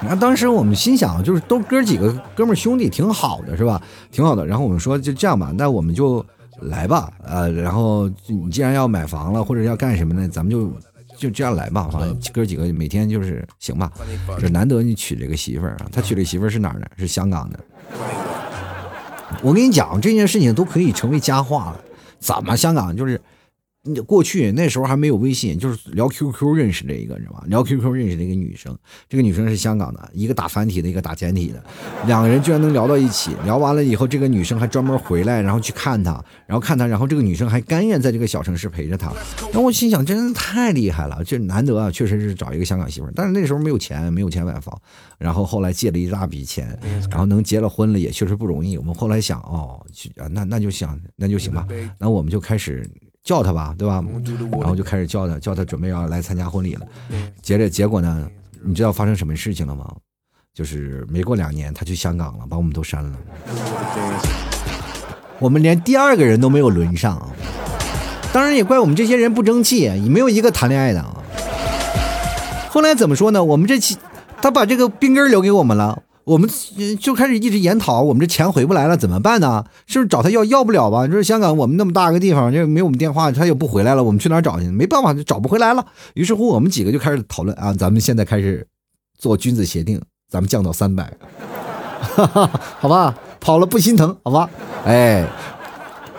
[0.00, 3.82] 然后当时我们心想，就是都哥几个哥们兄弟挺好的，是吧？
[4.10, 4.46] 挺好的。
[4.46, 6.24] 然后我们说就这样吧，那我们就。
[6.62, 10.26] 来吧，呃，然后你既然要买房了，或者要干什么呢？
[10.26, 10.72] 咱们就
[11.18, 13.92] 就这样来吧，反正哥几个每天就是行吧。
[14.40, 16.90] 这难得你娶了个媳妇儿啊，他娶这媳妇儿是哪儿的？
[16.96, 17.60] 是香港的。
[19.42, 21.80] 我跟你讲，这件事情都可以成为佳话了。
[22.18, 23.20] 怎么香港就是？
[24.06, 27.44] 过去那时候还没有微信，就是聊 QQ 认识的一个，知道吧？
[27.46, 28.76] 聊 QQ 认识的一个女生，
[29.08, 31.62] 这个女生是香港的，一个打繁体的，一个打简体的，
[32.06, 33.34] 两个人居然能聊到一起。
[33.44, 36.12] 聊完了以后，这个女生还专门回来，然后去看他，
[36.46, 39.12] 然后看他，然后这个女生还甘愿在这个小城市陪着他。
[39.52, 43.08] 那我心想，真的太厉害了，这难得啊，确实是找一个香港媳妇。
[43.14, 44.76] 但是那时候没有钱，没有钱买房，
[45.18, 46.78] 然后后来借了一大笔钱，
[47.10, 48.76] 然后能结了婚了，也确实不容易。
[48.76, 49.84] 我们后来想，哦，
[50.30, 51.66] 那那就想那就行吧，
[51.98, 52.88] 那我们就开始。
[53.26, 54.00] 叫他吧，对吧？
[54.52, 56.86] 然后就开始叫他，叫他准备要来参加婚礼了。
[57.42, 58.30] 接着结果呢？
[58.64, 59.84] 你知道发生什么事情了吗？
[60.54, 63.18] 就是没过两年，他去香港了，把我们都删了。
[65.40, 67.20] 我们连第二个人都没有轮上。
[68.32, 71.16] 当然也怪我们这些人不争气，也没有一个谈恋爱的啊。
[72.70, 73.42] 后来怎么说呢？
[73.42, 73.98] 我们这期
[74.40, 76.00] 他把这个冰根留给我们了。
[76.26, 76.50] 我们
[76.98, 79.64] 就开始一直研讨，我们这钱回不来了怎么办呢？
[79.86, 81.06] 是不是找他要要不了吧？
[81.06, 84.66] 你说香港我们那么大个地方，就没我们电话，他也不回来了，我们去哪儿找去？
[84.66, 85.86] 没办法，就找不回来了。
[86.14, 88.66] 于是乎，我们几个就开始讨论啊，咱们现在开始
[89.16, 91.12] 做君子协定，咱们降到三百，
[92.80, 93.16] 好吧？
[93.38, 94.50] 跑了不心疼，好吧？
[94.84, 95.24] 哎，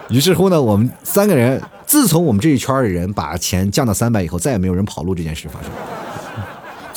[0.08, 5.70] 于是乎呢，我们三个人，自从我们这一圈的人把钱降到三百以后，再也没有人跑路这件事发生。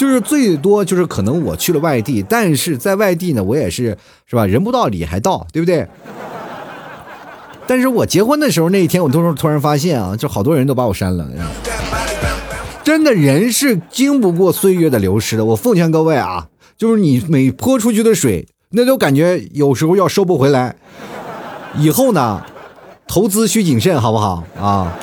[0.01, 4.47] 就是最多就是可能我去了外地，但是在外地呢，我也是是吧？
[4.47, 5.87] 人不到礼还到，对不对？
[7.67, 11.29] 但是我结婚的时候那一天，我突然突然发现啊，就好多人都把我删了。
[12.83, 15.45] 真的人是经不过岁月的流失的。
[15.45, 16.47] 我奉劝各位啊，
[16.79, 20.77] 就是你每泼出去的水，那都感觉有时候要收不回来。
[21.77, 22.43] 以后呢，
[23.07, 24.97] 投资需谨慎，好不好啊？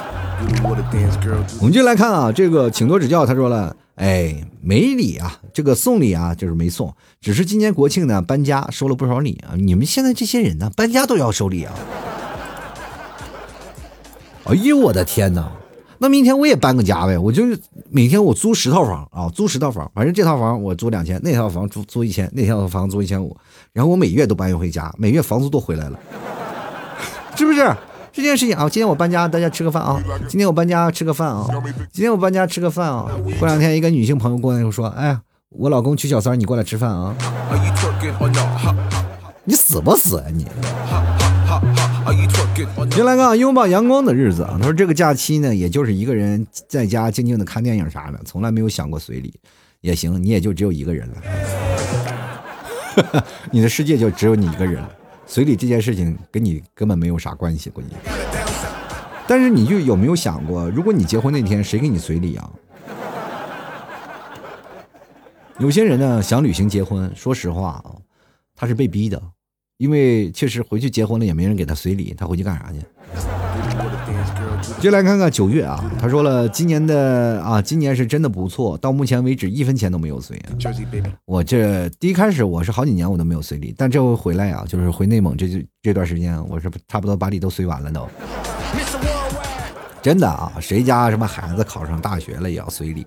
[1.60, 3.28] 我们就来看啊，这个请多指教。
[3.28, 3.76] 他说了。
[3.98, 9.56] 哎，没礼啊，这个送礼啊，就是没送，只是今年国庆呢搬家收了不少礼啊。
[9.56, 11.74] 你们现在这些人呢，搬家都要收礼啊？
[14.46, 15.52] 哎呦我的天哪！
[15.98, 23.36] 那明天我也搬个家呗，我就是每天我租十套房啊，租十套房，反正这套房我租两千，那套房租租一千，那套房租一千五，
[23.74, 26.00] 然后我每月都搬一回家，每月房租都回来了，
[27.36, 27.76] 是不是？
[28.18, 30.02] 这件事情啊，今天我搬家，大家吃个饭啊。
[30.28, 31.46] 今天我搬家吃个饭啊。
[31.94, 33.06] 今天我搬家吃个饭啊。
[33.38, 35.16] 过两天一个女性朋友过来就说：“哎，
[35.50, 37.14] 我老公娶小三，你过来吃饭啊。”
[39.46, 40.48] 你死不死啊你？
[42.90, 44.58] 先来个拥抱阳光的日子啊。
[44.58, 49.32] 他说这个假期呢，也就是一个人在家静静的看电影啥的，从来没有想过随礼。
[49.82, 51.18] 也行，你也就只有一个人了。
[53.52, 54.90] 你的世界就只有你一个人了。
[55.28, 57.90] 随礼这件事情跟你根本没有啥关系，估计。
[59.28, 62.50] 但是你就有没有想过，如果你结婚那天谁给你随礼啊？
[65.60, 67.92] 有些人呢想旅行结婚，说实话啊，
[68.56, 69.22] 他是被逼的，
[69.78, 72.80] 因为确实回去结婚了也没人给他随礼，他回去干啥去？
[74.80, 80.38] 就来看看九月啊，他说了，今年的啊，今年是真的不错，到目前为止一分钱都没有随。
[80.38, 80.52] 啊
[81.26, 85.48] 我这第一开始我是好几年我都没有随礼，但这回回来啊，就是回内蒙这
[85.82, 88.08] 这段时间，我是差不多把礼都随完了都。
[90.02, 93.06] 真的啊，谁家什么孩子考上大学了也要随礼，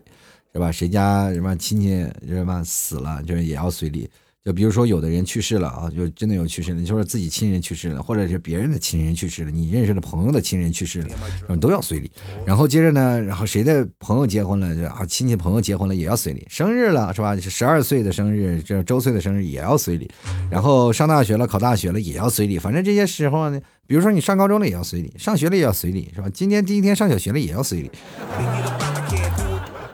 [0.52, 0.72] 是吧？
[0.72, 4.10] 谁家什么亲戚什么死了，就是也要随礼。
[4.42, 6.80] 就比如说，有的人去世了啊，就真的有去世了。
[6.80, 12.10] 你说自己亲人去世了，或者是别人的亲人去世了，你认识的朋友的亲人去世了，都要随礼。
[12.46, 16.46] 然后接着呢，然后谁的朋友结婚了，就啊，亲戚朋友结婚了也要随礼。
[16.48, 17.36] 生日了是吧？
[17.36, 20.10] 是十二岁的生日，这周岁的生日也要随礼。
[20.50, 22.58] 然后上大学了，考大学了也要随礼。
[22.58, 26.30] 反正这些时候呢，比如说你上高中了也要随礼，上学了也要随礼，是吧？
[26.32, 27.90] 今天第一天上小学了也要随礼。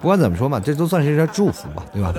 [0.00, 2.14] 不管怎么说嘛，这都算是一个祝福吧，对吧？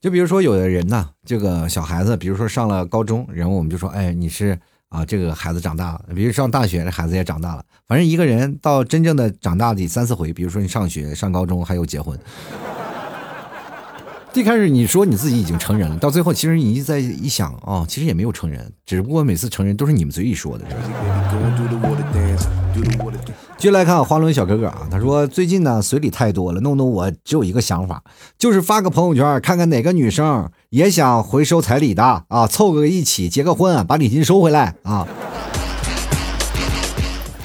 [0.00, 4.58] 就比如说有的人呢，这个小孩子，比如说上了高中，然后我们就说，哎，你是
[4.88, 6.02] 啊，这个孩子长大了。
[6.14, 7.62] 比如上大学，这孩子也长大了。
[7.86, 12.18] 反正一个人到真正的长大得三四回，比如说你上学、上高中，还有结婚。
[14.32, 20.64] 一开始你说你自己已经成人了，到最后其实你一再一想，哦，其实也没有成人，只不过每次成人都是你们嘴里说的。
[23.60, 28.02] 继续来看花轮小哥哥啊，他说最近呢随礼太多了，弄得我只有一个想法，
[28.38, 35.06] 就是发个朋友圈，看看哪个女生也想回收彩礼的啊，凑个一起结个婚，把礼金收回来啊。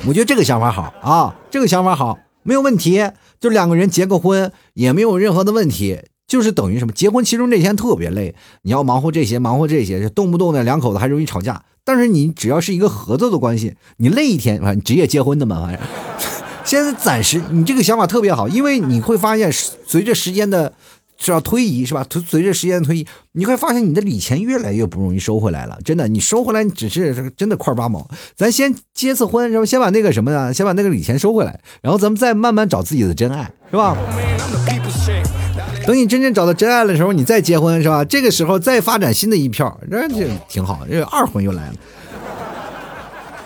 [0.07, 5.99] 我觉得这个想法好啊，这个想法好，没有问题，就两个人结个婚也没有任何的问题。
[6.25, 6.93] 就是等于什么？
[6.93, 11.61] 结婚其中这天特别累，你要忙活这些，忙活这些，动不动的两口子还容易吵架。
[11.85, 15.79] 但是你只要是一个合作的关系，你累一天，反正职业结婚的嘛，反正
[16.65, 19.51] 现在暂时你这个想法特别好，因为你会发现
[19.85, 20.73] 随着时间的
[21.17, 22.03] 是要推移，是吧？
[22.09, 25.77] 随随着时间的推移，你会发现你的礼钱越来越不容易收回来了。
[25.85, 28.09] 真的，你收回来你只是真的块八毛。
[28.35, 29.65] 咱先结次婚，是吧？
[29.65, 30.51] 先把那个什么呢？
[30.51, 33.95] 先把那个礼钱收回来，然后咱们再慢慢找自己的真爱，是吧？
[35.85, 38.03] 等你真正找到真爱的时候，你再结婚是吧？
[38.03, 41.73] 这个时候再发展新的一票，那就挺好，这二婚又来了。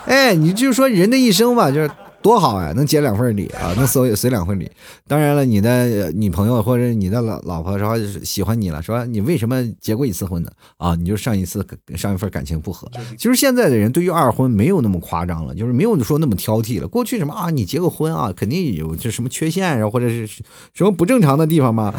[0.06, 1.90] 哎，你就说人的一生吧，就是。
[2.22, 4.70] 多好啊，能结两份礼啊， 能随随两份礼。
[5.08, 10.52] 当然了，你的女朋友或者你的老老婆说喜欢你了，说你为什么结过一次婚呢？
[10.78, 12.90] 啊，你就上一次上一份感情不和。
[13.18, 16.88] 其实现在的人对于二婚没有那么夸张了，就是没有说那么挑剔了。
[16.88, 21.94] 过去什么啊，你结个婚啊，肯定有这什么缺陷，然后或者是什么不正常的地方吗？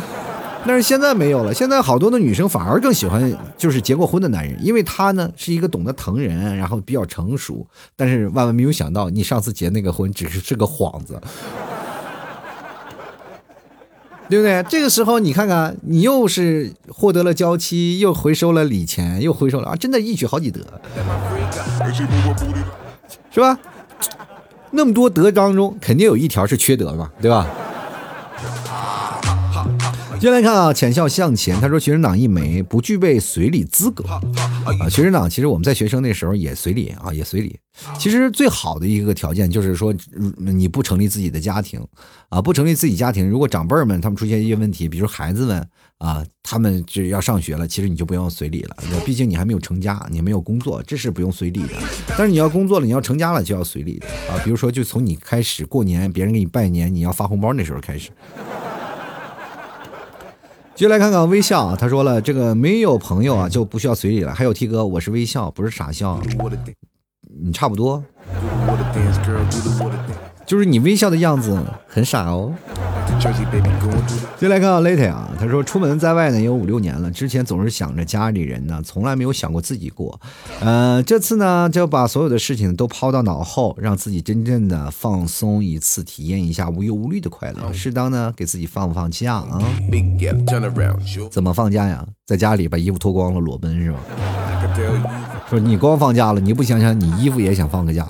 [0.67, 7.67] 但是现在没有了，现在好多的女生反而更喜欢就是结过婚的男人，因为他呢是一个懂得疼人，然后比较成熟。
[7.97, 11.19] 但是万万没有想到，你上次结那个婚只是是个幌子，
[14.29, 14.63] 对不对？
[14.69, 20.61] 这个时候你看看，你又是获得了娇妻，又回收了礼钱，又回收了啊，真的一举好几得，
[23.33, 23.59] 是吧？
[24.73, 27.49] 那么多德当中，肯定有一条是缺德嘛，对吧？
[30.21, 31.59] 接下来看啊，浅笑向前。
[31.63, 34.21] 他说：“学生党一枚，不具备随礼资格啊。
[34.91, 37.59] 学生党其实我们在学生那时候也随礼啊，也随礼。
[37.99, 39.95] 其实最好的一个条件就是说，
[40.37, 41.83] 你不成立自己的家庭
[42.29, 43.27] 啊，不成立自己家庭。
[43.27, 48.77] 如果长辈们他们出现一些问题，比如孩子们啊，他们就要上学了，其实你就不用随礼了。
[49.07, 51.71] 毕竟你还没有成家，你没有工作，这是不用随礼的。
[52.09, 54.39] 但是你要工作了，你要成家了，就要随礼的啊。
[54.45, 58.11] 比如说，就从你开始过年，别人给你拜年，你要发红包那时候开始。”
[60.81, 64.35] 就来看看微笑啊，他说了，这个没有朋友啊就不需要随礼了。
[64.35, 66.19] 还有 T 哥，我是微笑，不是傻笑，
[67.45, 68.03] 你差不多，
[70.47, 72.55] 就是你微笑的样子很傻哦。
[74.39, 80.19] 就来看 Later 啊，他说出门在外呢有五六年了，之前总是想着家里人呢，从来没有想过自己过。
[80.61, 87.73] 呃，这次呢就把所有的事情都抛到脑后，让自己真正的放松一次，体验一下无忧无虑的快乐。
[87.73, 89.61] 适当呢给自己放放假啊。
[91.29, 92.05] 怎么放假呀？
[92.27, 93.99] 在家里把衣服脱光了裸奔是吧？
[95.49, 98.07] 说你光放假了，你不想想你衣服也想放个假。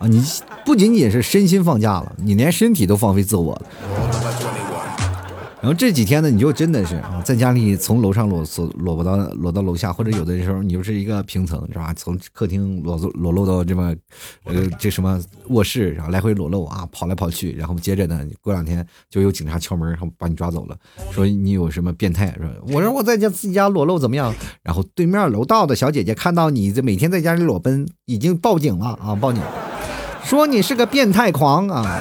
[0.00, 0.24] 啊，你
[0.64, 3.62] 不仅仅是身心放假了，你连身体都放飞自我了。
[5.60, 8.42] 然后这几天呢，你就真的是啊，在家里从楼上裸
[8.78, 11.92] 裸裸到裸到楼下，或者有的时候你就是一个平层是吧？
[11.92, 13.94] 从客厅裸裸露到这么
[14.44, 20.74] 呃这什么卧室，然后来回裸露啊，跑来跑去，然后接着呢，过两天就有警察敲门，然后把你抓走了，
[21.12, 22.48] 说你有什么变态是吧？
[22.72, 24.34] 我说我在家自己家裸露怎么样？
[24.62, 29.42] 然后对面楼道的小姐姐看到你这每天在家里裸奔，已经报警了啊，报警。
[30.24, 32.00] 说你是个变态狂啊！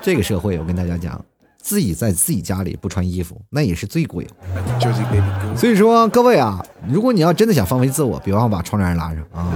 [0.00, 1.20] 这个社会，我跟大家讲，
[1.60, 4.26] 自己在自己家里不穿衣服，那也是最贵。
[5.56, 9.48] 所以说，各位啊，如果你要真的想放飞自我，别忘把窗帘拉上啊！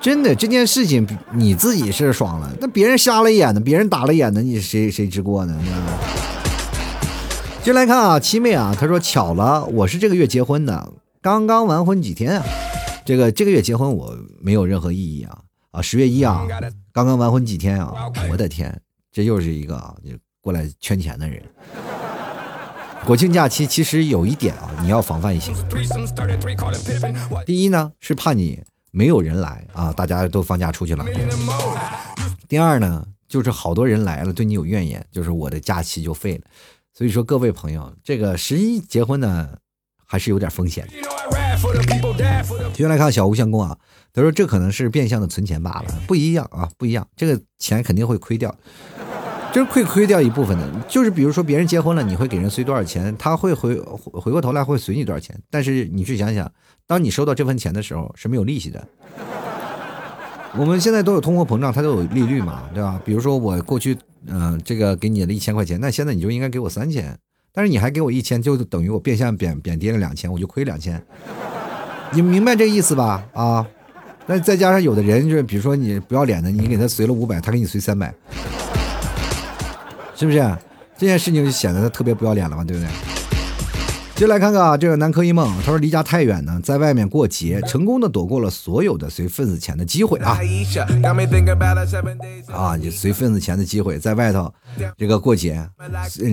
[0.00, 5.56] 真的这件事情，你自己是爽了，那别人瞎了眼呢，别人打了眼呢，你谁谁知过呢？
[7.62, 12.44] 接来看啊，七妹啊，她说巧了，我是这个月结婚的，刚刚完婚几天啊，
[13.04, 15.38] 这个这个月结婚我没有任何意义啊
[15.72, 16.46] 啊，十月一啊，
[16.92, 18.80] 刚刚完婚几天啊，我的天，
[19.12, 19.94] 这又是一个啊，
[20.40, 21.42] 过来圈钱的人。
[23.04, 25.52] 国庆假期其实有一点啊，你要防范一些。
[27.44, 31.04] 第一呢，是怕你没有人来啊，大家都放假出去了。
[32.48, 36.44] 第二呢，就是好多人来了，对你有怨言，就是我的假期就废了。
[36.94, 39.58] 所以说，各位朋友，这个十一结婚呢，
[40.04, 40.86] 还是有点风险。
[42.72, 43.76] 接下来看小吴相公啊，
[44.12, 48.54] 他说这可能是变相的存钱罢了，不一样啊，不一样，这个钱肯定会亏掉，
[49.52, 50.68] 真会亏掉一部分的。
[50.88, 56.50] 就是比如说别人结婚了，你会给人随多少钱，他会回回过头来会随你多少钱，但是你去想想，
[56.86, 58.86] 当你收到这份钱的时候是没有利息的。
[60.56, 63.00] 我们现在都有通货膨胀，它都有利率嘛，对吧？
[63.04, 63.96] 比如说我过去，
[64.26, 67.18] 嗯，这个给你了一千块钱，那现在你就应该给我三千，
[67.56, 71.00] 但是你还给我一千，就等于我变相贬贬低了两千，我就亏两千。
[72.12, 73.24] 你明白这意思吧？
[73.32, 73.64] 啊，
[74.26, 78.12] 那再加上有的人就是，比如说你不要脸的，你给他随了五百，他给你随三百，
[80.16, 80.38] 是不是？
[80.98, 83.13] 这件事情就显得他特别不要脸了嘛，对不对？
[84.16, 90.38] 接来看看啊，这个南柯一梦，他说离家太远呢，在外面过节，成功的躲过了所有的随份子钱的机会啊！
[92.52, 94.52] 啊，就随份子钱的机会，在外头
[94.96, 95.68] 这个过节，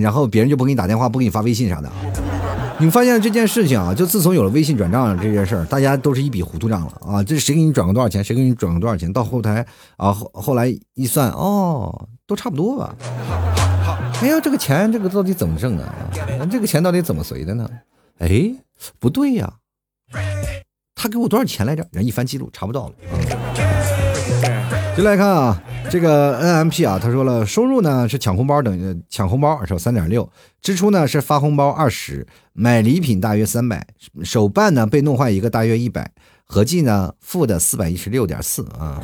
[0.00, 1.90] 然后别人就不给你打电话，不给你发微信啥的。
[2.78, 7.22] 你发现这件事情啊，就自从有了微信转账这件事儿，大家都是一笔糊涂账了啊！
[7.24, 9.66] 这谁给你转过多少钱，谁给你转过多少钱，到后台
[9.96, 12.94] 啊后后来一算，哦，都差不多吧。
[14.22, 15.92] 哎呀，这个钱这个到底怎么挣的啊？
[16.48, 17.68] 这个钱到底怎么随的呢？
[18.18, 18.54] 哎，
[19.00, 19.52] 不对呀，
[20.94, 21.84] 他给我多少钱来着？
[21.90, 22.94] 人一翻记录查不到了。
[24.96, 25.60] 就来看啊，
[25.90, 33.84] 这个 NMP 啊，他说了，收入呢是抢红包等于抢红包是三点六，支出呢是发红包二十，买礼品大约三百，
[34.22, 36.12] 手办呢被弄坏一个大约一百，
[36.44, 39.02] 合计呢负的四百一十六点四啊。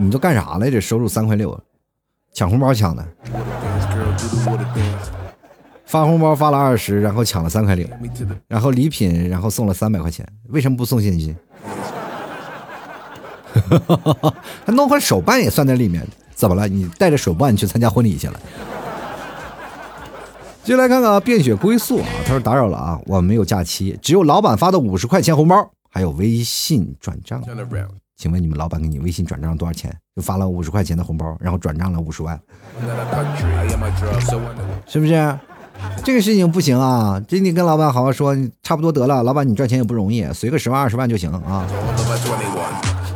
[0.00, 0.80] 你都干啥来着？
[0.80, 1.60] 收入三块六，
[2.32, 3.06] 抢红包抢的，
[5.84, 7.86] 发红包发了二十，然后抢了三块六，
[8.48, 11.36] 然后礼品，然后送了三百块钱，为什么不送现金？
[14.64, 16.02] 他弄块手办也算在里面，
[16.34, 16.66] 怎么了？
[16.66, 18.40] 你带着手办去参加婚礼去了？
[20.64, 27.42] 进来看看啊，便雪归宿啊，他说打扰了啊，我没有假期，只有老板发的五十块钱红包，还有微信转账。
[28.20, 29.90] 请问你们老板给你微信转账多少钱？
[30.14, 32.38] 就发了五十块钱的红包，然后转账了五十万，
[34.86, 35.38] 是不是？
[36.04, 37.18] 这个事情不行啊！
[37.26, 39.22] 这你跟老板好好说，差不多得了。
[39.22, 41.66] 老板你赚钱也不容易，随个十万二十万就行啊。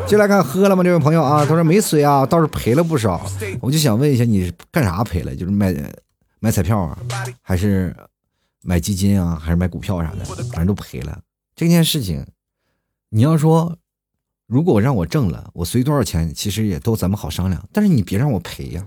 [0.06, 0.82] 进来看喝了吗？
[0.82, 3.20] 这位朋友啊，他说没随啊，倒是赔了不少。
[3.60, 5.36] 我就想问一下，你干啥赔了？
[5.36, 5.76] 就是买
[6.40, 6.98] 买彩票啊，
[7.42, 7.94] 还是
[8.62, 10.24] 买基金啊，还是买股票啥的？
[10.44, 11.20] 反正都赔了。
[11.54, 12.24] 这件事情，
[13.10, 13.76] 你要说。
[14.46, 17.66] 如果让我挣了，我随多少钱，其实也都咱们好商量。
[17.72, 18.84] 但是你别让我赔呀，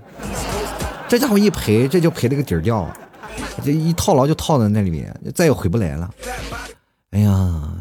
[1.07, 2.87] 这家伙一赔，这就赔了个底儿掉，
[3.63, 6.09] 这一套牢就套在那里面，再也回不来了。
[7.09, 7.73] 哎呀，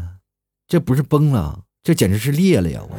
[0.66, 2.80] 这不是崩了，这简直是裂了呀！
[2.82, 2.96] 我。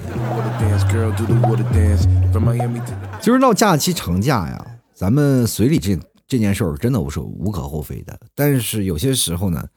[3.20, 4.64] 就是到假期长假呀，
[4.94, 5.98] 咱们随礼这
[6.28, 8.16] 这件事儿，真的我是无可厚非的。
[8.36, 9.68] 但是有些时候呢。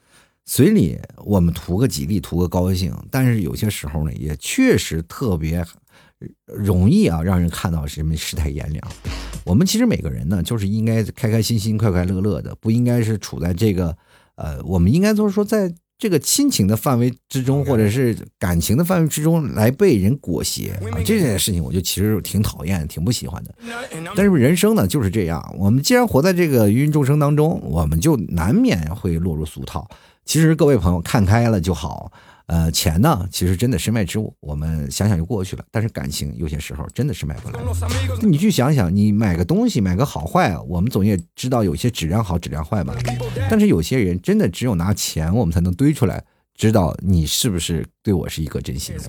[0.53, 5.65] 嘴里，我们图个吉利，图个高兴，但是有些时候呢，也确实特别
[6.45, 8.93] 容易啊，让人看到什么世态炎凉。
[9.45, 13.97] 我们其实每个人呢，就是应该开开心心、快快乐乐的，不应该是处在这个
[14.35, 20.81] 呃，我们应该就是说，在这个亲情的范围之中，或者是感情的范围之中来被人裹挟啊。
[21.05, 23.55] 这件事情，我就其实挺讨厌、挺不喜欢的。
[24.17, 29.87] 但是人生呢就是这样，我们既然活在这个芸芸众生当中，我们就难免会落入俗套。
[30.25, 32.11] 其实各位朋友看开了就好，
[32.51, 35.65] 呃，钱呢，其实真的身外之物，我们想想就过去了。
[35.71, 37.61] 但是感情有些时候真的是买不来。
[38.23, 42.93] 你去想想，你买个东西，买个好坏，我们总也知道有些质量好，质量坏吧。
[43.49, 46.25] 但是有些人真的只有拿钱，我们才能堆出来，
[46.57, 49.03] 知道你是不是对我是一颗真心的。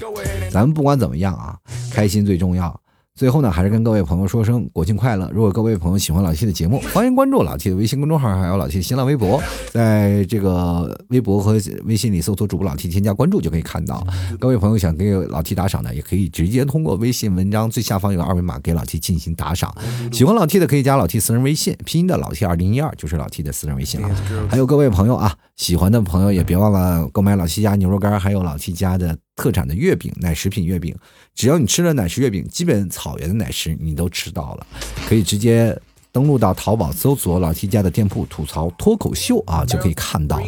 [0.51, 1.57] 咱们不管怎么样啊，
[1.89, 2.80] 开心最重要。
[3.13, 5.29] 最后呢，还是跟各位朋友说声国庆快乐！
[5.33, 9.39] 如果各位朋友喜欢老 T 的节目，欢迎关注老 T 的微信公众号，还有老 T 的新浪微博，
[9.69, 14.01] 在这个微博和微信里搜索主播老 T，添加关注就可以看到。
[14.39, 19.75] 各位朋友想给老 T 打赏的，也可以直接通过微信文章最下方有个二维码给老 T 进行打赏。
[20.11, 24.09] 喜欢老 T 的可以加老 T 私人微信，拼音的老 T 二零一二就是老 T 的私人微信了。
[24.49, 29.15] 还有各位朋友啊，喜欢的朋友也别忘了购买老七家牛肉干，还有老七家的。
[29.35, 30.95] 特产的月饼，奶食品月饼，
[31.33, 34.67] 只要你吃了奶食月饼，基本草原的奶食你都吃到了，
[35.07, 35.75] 可以直接
[36.11, 40.39] 登录到淘宝搜索老七家的店铺吐槽脱口秀啊，就可以看到。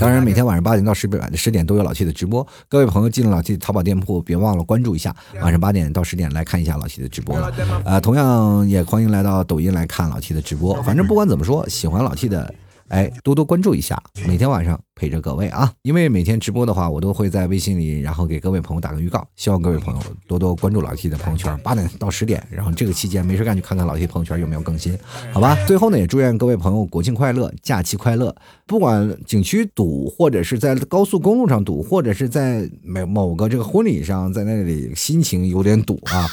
[0.00, 7.52] 当然，每天晚上八点到十点十点都有老七的直播，各位朋友进了老七淘宝店铺，别忘了关注一下，晚上八点到十点来看一下老七的直播了。
[7.84, 10.80] 呃，同样也欢迎来到抖音来看老七的直播。
[10.82, 12.52] 反正不管怎么说，喜欢老七的。
[12.88, 15.70] 哎，多多关注一下，每天晚上陪着各位啊！
[15.82, 24.98] 因为每天直播的话，我都会在微信里，然后给各位朋友打个预告，希望各位朋友多多关注老 T 的朋友圈，八点到十点，然后这个期间没事干就看看老 T 朋友圈有没有更新，
[25.34, 25.54] 好吧？
[25.66, 28.34] 最后呢，也祝愿各位朋友国庆快乐，假期快乐！
[28.64, 36.26] 不管景区堵，或者是在高速公路上堵，或者是在某某个这个婚礼上，在那里心情有点堵啊，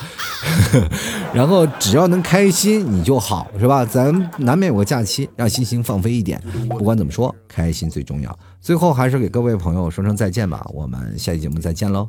[1.35, 3.83] 然后只要能开心你就好，是吧？
[3.83, 6.41] 咱难免有个假期，让心情放飞一点。
[6.69, 8.39] 不管怎么说，开心最重要。
[8.63, 12.07] 最后还是给各位朋友说声再见吧，我们下期节目再见喽。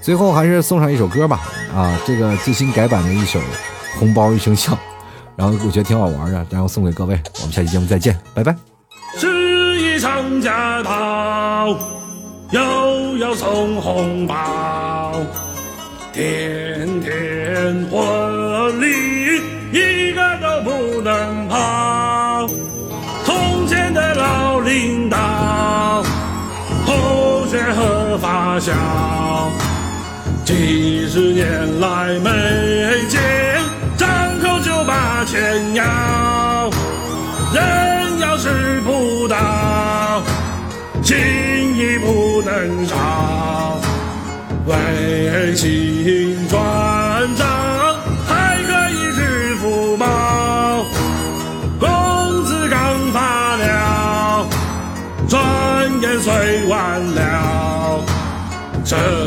[0.00, 1.42] 最后还是送上一首歌吧，
[1.74, 3.38] 啊，这个最新改版的一首
[3.98, 4.72] 《红包一声笑》，
[5.36, 7.20] 然后我觉得挺好玩的，然后送给各位。
[7.40, 8.56] 我们下期节目再见，拜拜。
[9.18, 11.76] 是一场假跑，
[12.52, 15.12] 又要送红包，
[16.10, 18.86] 天天婚礼
[19.72, 21.35] 一个都不能
[28.58, 28.72] 笑，
[30.44, 32.30] 几十年来没
[33.08, 33.20] 见，
[33.96, 34.08] 张
[34.40, 36.70] 口就把钱要，
[37.52, 40.22] 人要是不到，
[41.02, 41.16] 情
[41.76, 43.78] 谊不能少，
[44.66, 45.85] 为情
[58.86, 59.25] 剩